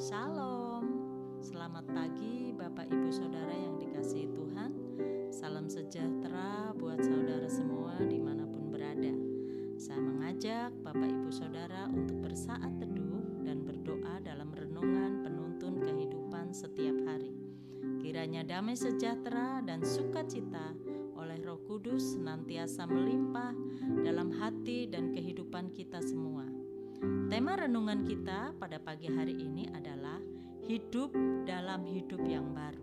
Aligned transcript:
Shalom, 0.00 0.80
selamat 1.44 1.92
pagi 1.92 2.56
Bapak 2.56 2.88
Ibu 2.88 3.12
Saudara 3.12 3.52
yang 3.52 3.76
dikasihi 3.76 4.32
Tuhan. 4.32 4.72
Salam 5.28 5.68
sejahtera 5.68 6.72
buat 6.72 6.96
saudara 7.04 7.44
semua 7.52 8.00
di 8.00 8.16
mana 8.16 8.48
pun 8.48 8.72
berada. 8.72 9.12
Saya 9.76 10.00
mengajak 10.00 10.72
Bapak 10.80 11.12
Ibu 11.12 11.28
Saudara 11.28 11.84
untuk 11.92 12.16
bersaat 12.16 12.80
teduh 12.80 13.44
dan 13.44 13.60
berdoa 13.68 14.24
dalam 14.24 14.56
renungan 14.56 15.20
penuntun 15.20 15.84
kehidupan 15.84 16.56
setiap 16.56 16.96
hari. 17.04 17.36
Kiranya 18.00 18.48
damai 18.48 18.72
sejahtera 18.72 19.60
dan 19.60 19.84
sukacita 19.84 20.72
oleh 21.12 21.44
roh 21.44 21.60
kudus 21.68 22.16
senantiasa 22.16 22.88
melimpah 22.88 23.52
dalam 24.00 24.32
hati 24.32 24.88
dan 24.88 25.12
kehidupan 25.12 25.68
kita 25.76 26.00
semua 26.00 26.57
Tema 26.98 27.54
renungan 27.54 28.02
kita 28.02 28.50
pada 28.58 28.82
pagi 28.82 29.06
hari 29.06 29.38
ini 29.38 29.70
adalah 29.70 30.18
hidup 30.66 31.14
dalam 31.46 31.86
hidup 31.86 32.18
yang 32.26 32.50
baru. 32.50 32.82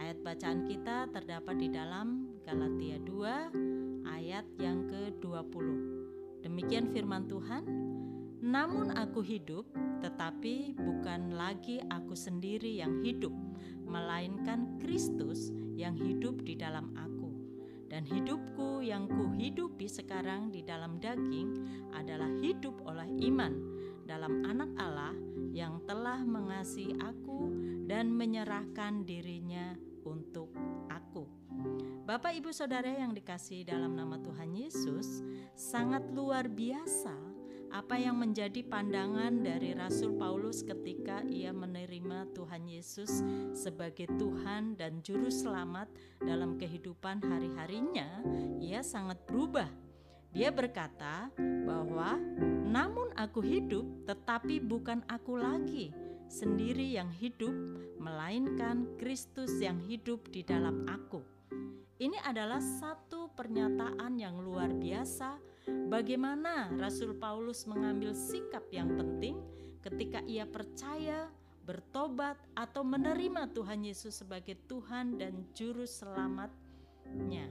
Ayat 0.00 0.24
bacaan 0.24 0.64
kita 0.64 1.04
terdapat 1.12 1.60
di 1.60 1.68
dalam 1.68 2.32
Galatia 2.48 2.96
2 3.04 4.08
ayat 4.08 4.48
yang 4.56 4.88
ke-20. 4.88 5.68
Demikian 6.40 6.88
firman 6.96 7.28
Tuhan, 7.28 7.68
"Namun 8.40 8.96
aku 8.96 9.20
hidup, 9.20 9.68
tetapi 10.00 10.80
bukan 10.80 11.36
lagi 11.36 11.76
aku 11.92 12.16
sendiri 12.16 12.72
yang 12.72 13.04
hidup, 13.04 13.36
melainkan 13.84 14.80
Kristus 14.80 15.52
yang 15.76 15.92
hidup 15.92 16.40
di 16.40 16.56
dalam 16.56 16.96
aku." 16.96 17.09
Dan 17.90 18.06
hidupku 18.06 18.80
yang 18.86 19.10
kuhidupi 19.10 19.90
sekarang 19.90 20.54
di 20.54 20.62
dalam 20.62 21.02
daging 21.02 21.66
adalah 21.90 22.30
hidup 22.38 22.78
oleh 22.86 23.10
iman 23.26 23.52
dalam 24.06 24.46
anak 24.46 24.70
Allah 24.78 25.14
yang 25.50 25.82
telah 25.90 26.22
mengasihi 26.22 26.94
aku 27.02 27.50
dan 27.90 28.14
menyerahkan 28.14 29.02
dirinya 29.02 29.74
untuk 30.06 30.54
aku. 30.86 31.26
Bapak, 32.06 32.38
ibu, 32.38 32.54
saudara 32.54 32.88
yang 32.88 33.10
dikasih 33.10 33.66
dalam 33.66 33.98
nama 33.98 34.16
Tuhan 34.22 34.54
Yesus, 34.54 35.22
sangat 35.54 36.06
luar 36.14 36.46
biasa 36.46 37.29
apa 37.70 37.94
yang 37.94 38.18
menjadi 38.18 38.66
pandangan 38.66 39.46
dari 39.46 39.78
Rasul 39.78 40.18
Paulus 40.18 40.66
ketika 40.66 41.22
ia 41.30 41.54
menerima 41.54 42.26
Tuhan 42.34 42.66
Yesus 42.66 43.22
sebagai 43.54 44.10
Tuhan 44.18 44.74
dan 44.74 44.98
Juru 45.06 45.30
Selamat 45.30 45.86
dalam 46.18 46.58
kehidupan 46.58 47.22
hari-harinya, 47.22 48.26
ia 48.58 48.82
sangat 48.82 49.22
berubah. 49.22 49.70
Dia 50.34 50.50
berkata 50.50 51.30
bahwa, 51.66 52.18
"Namun 52.66 53.14
aku 53.14 53.38
hidup, 53.42 53.86
tetapi 54.06 54.62
bukan 54.62 55.06
aku 55.06 55.38
lagi 55.38 55.94
sendiri 56.26 56.90
yang 56.94 57.10
hidup, 57.10 57.54
melainkan 57.98 58.98
Kristus 58.98 59.58
yang 59.62 59.78
hidup 59.86 60.26
di 60.30 60.42
dalam 60.42 60.86
aku." 60.90 61.22
Ini 62.00 62.16
adalah 62.24 62.58
satu 62.58 63.30
pernyataan 63.36 64.16
yang 64.18 64.40
luar 64.40 64.72
biasa. 64.72 65.49
Bagaimana 65.90 66.70
Rasul 66.78 67.18
Paulus 67.18 67.66
mengambil 67.66 68.14
sikap 68.14 68.62
yang 68.70 68.94
penting 68.94 69.42
ketika 69.82 70.22
ia 70.28 70.46
percaya, 70.46 71.26
bertobat, 71.66 72.38
atau 72.54 72.86
menerima 72.86 73.50
Tuhan 73.50 73.82
Yesus 73.82 74.22
sebagai 74.22 74.54
Tuhan 74.70 75.18
dan 75.18 75.46
Juru 75.56 75.84
Selamatnya. 75.88 77.50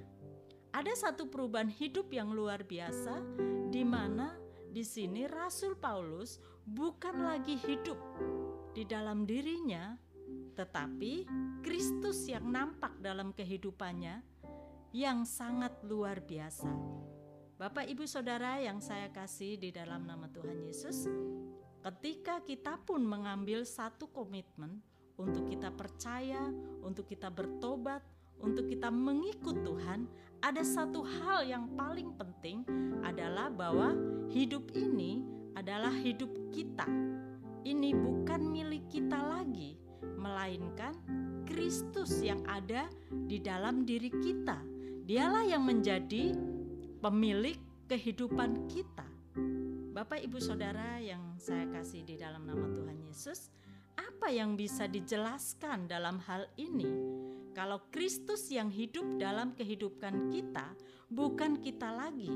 Ada 0.70 1.10
satu 1.10 1.28
perubahan 1.28 1.68
hidup 1.68 2.14
yang 2.14 2.32
luar 2.32 2.64
biasa, 2.64 3.20
di 3.74 3.82
mana 3.82 4.38
di 4.70 4.86
sini 4.86 5.26
Rasul 5.26 5.74
Paulus 5.74 6.38
bukan 6.62 7.26
lagi 7.26 7.58
hidup 7.58 7.98
di 8.78 8.86
dalam 8.86 9.26
dirinya, 9.26 9.98
tetapi 10.54 11.26
Kristus 11.66 12.30
yang 12.30 12.54
nampak 12.54 13.02
dalam 13.02 13.34
kehidupannya 13.34 14.22
yang 14.94 15.26
sangat 15.26 15.74
luar 15.86 16.22
biasa. 16.22 16.70
Bapak, 17.60 17.92
ibu, 17.92 18.08
saudara 18.08 18.56
yang 18.64 18.80
saya 18.80 19.12
kasih 19.12 19.60
di 19.60 19.68
dalam 19.76 20.08
nama 20.08 20.32
Tuhan 20.32 20.64
Yesus, 20.64 21.12
ketika 21.84 22.40
kita 22.40 22.80
pun 22.88 23.04
mengambil 23.04 23.68
satu 23.68 24.08
komitmen 24.16 24.80
untuk 25.20 25.44
kita 25.44 25.68
percaya, 25.68 26.40
untuk 26.80 27.12
kita 27.12 27.28
bertobat, 27.28 28.00
untuk 28.40 28.64
kita 28.64 28.88
mengikut 28.88 29.60
Tuhan, 29.60 30.08
ada 30.40 30.64
satu 30.64 31.04
hal 31.04 31.44
yang 31.44 31.68
paling 31.76 32.16
penting 32.16 32.64
adalah 33.04 33.52
bahwa 33.52 33.92
hidup 34.32 34.72
ini 34.72 35.28
adalah 35.60 35.92
hidup 35.92 36.32
kita. 36.56 36.88
Ini 37.68 37.92
bukan 37.92 38.40
milik 38.40 38.88
kita 38.88 39.20
lagi, 39.20 39.76
melainkan 40.16 40.96
Kristus 41.44 42.24
yang 42.24 42.40
ada 42.48 42.88
di 43.12 43.36
dalam 43.44 43.84
diri 43.84 44.08
kita 44.08 44.80
Dialah 45.10 45.42
yang 45.42 45.66
menjadi 45.66 46.38
pemilik 47.00 47.56
kehidupan 47.88 48.68
kita. 48.68 49.08
Bapak, 49.96 50.20
ibu, 50.20 50.38
saudara 50.38 51.00
yang 51.00 51.40
saya 51.40 51.64
kasih 51.72 52.04
di 52.04 52.20
dalam 52.20 52.44
nama 52.44 52.68
Tuhan 52.76 53.00
Yesus, 53.08 53.50
apa 53.96 54.28
yang 54.28 54.60
bisa 54.60 54.86
dijelaskan 54.86 55.88
dalam 55.88 56.20
hal 56.28 56.46
ini? 56.60 56.88
Kalau 57.56 57.88
Kristus 57.92 58.52
yang 58.52 58.68
hidup 58.68 59.16
dalam 59.16 59.56
kehidupan 59.56 60.32
kita, 60.32 60.76
bukan 61.08 61.60
kita 61.64 61.88
lagi, 61.88 62.32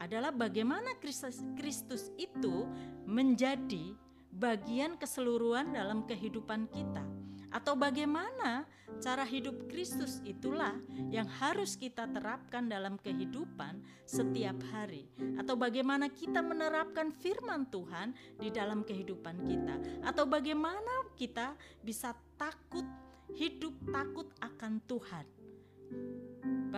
adalah 0.00 0.32
bagaimana 0.32 0.96
Kristus, 0.96 2.08
itu 2.16 2.64
menjadi 3.04 3.92
bagian 4.32 4.96
keseluruhan 4.96 5.76
dalam 5.76 6.08
kehidupan 6.08 6.72
kita 6.72 7.04
atau 7.50 7.74
bagaimana 7.74 8.66
cara 9.02 9.26
hidup 9.26 9.66
Kristus 9.70 10.22
itulah 10.22 10.74
yang 11.10 11.26
harus 11.26 11.74
kita 11.74 12.06
terapkan 12.10 12.70
dalam 12.70 12.98
kehidupan 12.98 13.82
setiap 14.06 14.58
hari? 14.70 15.10
Atau 15.38 15.58
bagaimana 15.58 16.10
kita 16.10 16.42
menerapkan 16.42 17.10
firman 17.10 17.66
Tuhan 17.70 18.14
di 18.38 18.48
dalam 18.54 18.86
kehidupan 18.86 19.46
kita? 19.46 19.74
Atau 20.06 20.26
bagaimana 20.30 21.10
kita 21.18 21.54
bisa 21.82 22.14
takut 22.38 22.86
hidup 23.34 23.74
takut 23.90 24.26
akan 24.42 24.82
Tuhan 24.90 25.26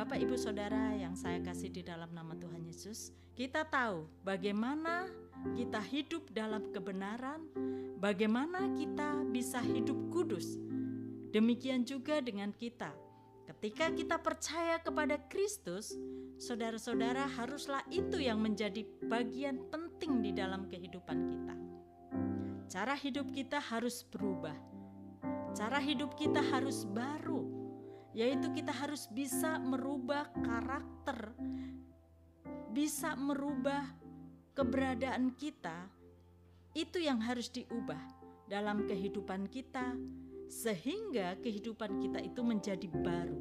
Bapak, 0.03 0.19
ibu, 0.19 0.35
saudara 0.35 0.99
yang 0.99 1.15
saya 1.15 1.39
kasih 1.39 1.71
di 1.71 1.87
dalam 1.87 2.11
nama 2.11 2.35
Tuhan 2.35 2.67
Yesus, 2.67 3.15
kita 3.39 3.63
tahu 3.63 4.11
bagaimana 4.27 5.07
kita 5.55 5.79
hidup 5.79 6.27
dalam 6.35 6.75
kebenaran, 6.75 7.47
bagaimana 8.03 8.67
kita 8.75 9.23
bisa 9.31 9.63
hidup 9.63 9.95
kudus. 10.11 10.59
Demikian 11.31 11.87
juga 11.87 12.19
dengan 12.19 12.51
kita. 12.51 12.91
Ketika 13.47 13.95
kita 13.95 14.19
percaya 14.19 14.83
kepada 14.83 15.23
Kristus, 15.31 15.95
saudara-saudara 16.35 17.31
haruslah 17.39 17.87
itu 17.87 18.19
yang 18.19 18.43
menjadi 18.43 18.83
bagian 19.07 19.71
penting 19.71 20.19
di 20.19 20.35
dalam 20.35 20.67
kehidupan 20.67 21.19
kita. 21.31 21.55
Cara 22.67 22.99
hidup 22.99 23.31
kita 23.31 23.63
harus 23.63 24.03
berubah. 24.03 24.59
Cara 25.55 25.79
hidup 25.79 26.19
kita 26.19 26.43
harus 26.43 26.91
baru, 26.91 27.62
yaitu 28.13 28.53
kita 28.53 28.73
harus 28.73 29.09
bisa 29.09 29.57
merubah 29.61 30.29
karakter, 30.45 31.33
bisa 32.73 33.17
merubah 33.17 33.85
keberadaan 34.53 35.33
kita 35.37 35.89
itu 36.73 37.01
yang 37.01 37.21
harus 37.21 37.53
diubah 37.53 38.01
dalam 38.49 38.85
kehidupan 38.89 39.49
kita, 39.49 39.97
sehingga 40.49 41.37
kehidupan 41.41 42.01
kita 42.01 42.21
itu 42.21 42.41
menjadi 42.45 42.89
baru. 42.89 43.41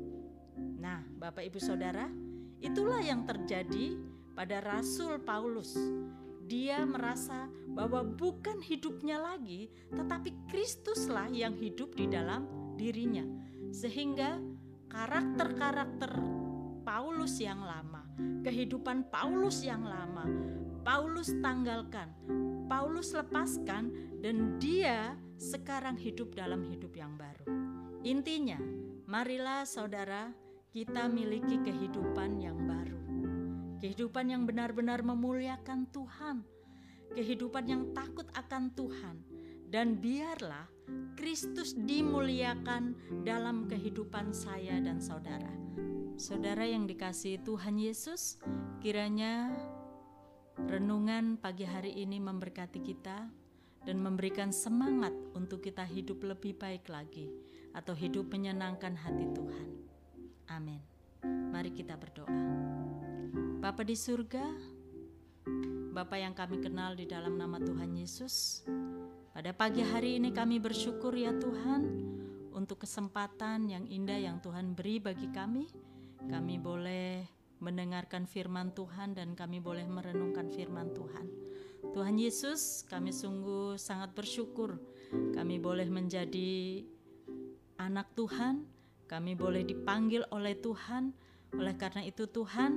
Nah, 0.80 1.04
Bapak 1.20 1.48
Ibu 1.48 1.60
Saudara, 1.60 2.08
itulah 2.60 3.00
yang 3.04 3.28
terjadi 3.28 4.00
pada 4.36 4.64
Rasul 4.64 5.20
Paulus. 5.24 5.76
Dia 6.48 6.84
merasa 6.84 7.48
bahwa 7.72 8.04
bukan 8.04 8.60
hidupnya 8.60 9.16
lagi, 9.16 9.72
tetapi 9.96 10.52
Kristuslah 10.52 11.32
yang 11.32 11.56
hidup 11.56 11.96
di 11.96 12.12
dalam 12.12 12.44
dirinya, 12.76 13.24
sehingga 13.72 14.40
karakter-karakter 14.92 16.20
Paulus 16.84 17.40
yang 17.40 17.64
lama, 17.64 18.04
kehidupan 18.44 19.08
Paulus 19.08 19.64
yang 19.64 19.88
lama, 19.88 20.28
Paulus 20.84 21.32
tanggalkan, 21.40 22.12
Paulus 22.68 23.16
lepaskan 23.16 23.88
dan 24.20 24.60
dia 24.60 25.16
sekarang 25.40 25.96
hidup 25.96 26.36
dalam 26.36 26.68
hidup 26.68 26.92
yang 26.92 27.16
baru. 27.16 27.48
Intinya, 28.04 28.60
marilah 29.08 29.64
saudara 29.64 30.36
kita 30.76 31.08
miliki 31.08 31.64
kehidupan 31.64 32.44
yang 32.44 32.60
baru. 32.68 33.00
Kehidupan 33.80 34.28
yang 34.28 34.44
benar-benar 34.44 35.08
memuliakan 35.08 35.88
Tuhan. 35.96 36.44
Kehidupan 37.16 37.64
yang 37.66 37.84
takut 37.96 38.28
akan 38.36 38.76
Tuhan. 38.76 39.31
Dan 39.72 40.04
biarlah 40.04 40.68
Kristus 41.16 41.72
dimuliakan 41.80 43.24
dalam 43.24 43.72
kehidupan 43.72 44.36
saya 44.36 44.84
dan 44.84 45.00
saudara. 45.00 45.56
Saudara 46.20 46.68
yang 46.68 46.92
dikasihi 46.92 47.40
Tuhan 47.40 47.80
Yesus, 47.80 48.36
kiranya 48.84 49.48
Renungan 50.68 51.42
pagi 51.42 51.66
hari 51.66 51.96
ini 52.06 52.22
memberkati 52.22 52.86
kita 52.86 53.26
dan 53.82 53.98
memberikan 53.98 54.54
semangat 54.54 55.16
untuk 55.34 55.64
kita 55.64 55.82
hidup 55.82 56.22
lebih 56.22 56.54
baik 56.54 56.86
lagi 56.92 57.32
atau 57.74 57.98
hidup 57.98 58.30
menyenangkan 58.30 58.94
hati 58.94 59.26
Tuhan. 59.32 59.68
Amin. 60.54 60.84
Mari 61.26 61.72
kita 61.74 61.98
berdoa. 61.98 62.30
Bapa 63.64 63.82
di 63.82 63.98
surga, 63.98 64.44
Bapa 65.96 66.20
yang 66.20 66.38
kami 66.38 66.62
kenal 66.62 66.94
di 66.94 67.10
dalam 67.10 67.40
nama 67.40 67.58
Tuhan 67.58 67.98
Yesus, 67.98 68.62
pada 69.32 69.52
pagi 69.56 69.84
hari 69.84 70.20
ini 70.20 70.36
kami 70.36 70.60
bersyukur 70.60 71.16
ya 71.16 71.32
Tuhan 71.36 71.82
untuk 72.52 72.84
kesempatan 72.84 73.72
yang 73.72 73.88
indah 73.88 74.20
yang 74.20 74.38
Tuhan 74.44 74.76
beri 74.76 75.00
bagi 75.00 75.32
kami. 75.32 75.68
Kami 76.22 76.56
boleh 76.62 77.26
mendengarkan 77.64 78.30
firman 78.30 78.76
Tuhan 78.78 79.18
dan 79.18 79.34
kami 79.34 79.58
boleh 79.58 79.88
merenungkan 79.90 80.54
firman 80.54 80.94
Tuhan. 80.94 81.26
Tuhan 81.92 82.16
Yesus, 82.22 82.86
kami 82.86 83.10
sungguh 83.10 83.76
sangat 83.76 84.14
bersyukur 84.14 84.78
kami 85.12 85.60
boleh 85.60 85.92
menjadi 85.92 86.88
anak 87.84 88.16
Tuhan, 88.16 88.64
kami 89.12 89.36
boleh 89.36 89.68
dipanggil 89.68 90.24
oleh 90.32 90.56
Tuhan. 90.56 91.12
Oleh 91.52 91.76
karena 91.76 92.08
itu 92.08 92.32
Tuhan, 92.32 92.72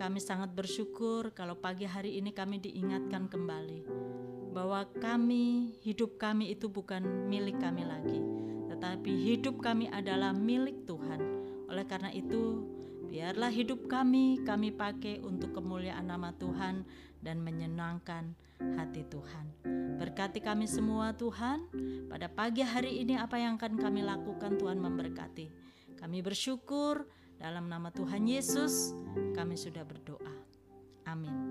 kami 0.00 0.18
sangat 0.24 0.56
bersyukur 0.56 1.36
kalau 1.36 1.60
pagi 1.60 1.84
hari 1.84 2.16
ini 2.16 2.32
kami 2.32 2.64
diingatkan 2.64 3.28
kembali 3.28 4.11
bahwa 4.52 4.84
kami, 5.00 5.74
hidup 5.80 6.20
kami 6.20 6.52
itu 6.52 6.68
bukan 6.68 7.00
milik 7.26 7.56
kami 7.58 7.88
lagi, 7.88 8.20
tetapi 8.68 9.10
hidup 9.10 9.58
kami 9.64 9.88
adalah 9.88 10.36
milik 10.36 10.84
Tuhan. 10.84 11.20
Oleh 11.72 11.88
karena 11.88 12.12
itu, 12.12 12.60
biarlah 13.08 13.48
hidup 13.48 13.88
kami 13.88 14.44
kami 14.44 14.68
pakai 14.70 15.24
untuk 15.24 15.56
kemuliaan 15.56 16.04
nama 16.04 16.36
Tuhan 16.36 16.84
dan 17.24 17.40
menyenangkan 17.40 18.36
hati 18.76 19.08
Tuhan. 19.08 19.46
Berkati 19.96 20.44
kami 20.44 20.68
semua 20.68 21.16
Tuhan, 21.16 21.66
pada 22.12 22.28
pagi 22.28 22.60
hari 22.60 23.00
ini 23.00 23.16
apa 23.16 23.40
yang 23.40 23.56
akan 23.56 23.80
kami 23.80 24.04
lakukan 24.04 24.60
Tuhan 24.60 24.76
memberkati. 24.76 25.46
Kami 25.96 26.18
bersyukur 26.20 27.08
dalam 27.40 27.70
nama 27.70 27.90
Tuhan 27.90 28.26
Yesus 28.26 28.92
kami 29.34 29.54
sudah 29.58 29.82
berdoa. 29.86 30.34
Amin. 31.06 31.41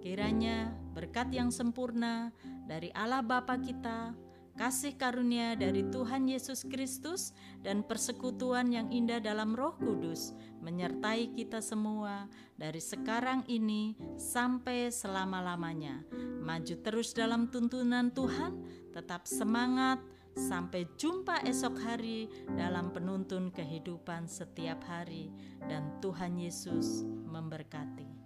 Kiranya 0.00 0.72
berkat 0.96 1.28
yang 1.28 1.52
sempurna 1.52 2.32
dari 2.64 2.88
Allah 2.96 3.20
Bapa 3.20 3.60
kita, 3.60 4.16
kasih 4.56 4.96
karunia 4.96 5.56
dari 5.56 5.84
Tuhan 5.92 6.24
Yesus 6.24 6.64
Kristus, 6.64 7.36
dan 7.60 7.84
persekutuan 7.84 8.72
yang 8.72 8.88
indah 8.88 9.20
dalam 9.20 9.52
Roh 9.52 9.76
Kudus 9.76 10.32
menyertai 10.64 11.36
kita 11.36 11.60
semua 11.60 12.28
dari 12.56 12.80
sekarang 12.80 13.44
ini 13.48 13.96
sampai 14.16 14.88
selama-lamanya. 14.88 16.04
Maju 16.40 16.74
terus 16.80 17.12
dalam 17.12 17.52
tuntunan 17.52 18.08
Tuhan, 18.12 18.56
tetap 18.96 19.28
semangat. 19.28 20.00
Sampai 20.30 20.86
jumpa 20.94 21.42
esok 21.42 21.74
hari 21.82 22.30
dalam 22.54 22.94
penuntun 22.94 23.50
kehidupan 23.50 24.30
setiap 24.30 24.78
hari, 24.86 25.28
dan 25.66 25.98
Tuhan 25.98 26.38
Yesus 26.38 27.02
memberkati. 27.26 28.19